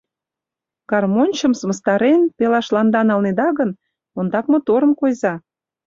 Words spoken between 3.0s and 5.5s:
налнеда гын, ондак моторын койза.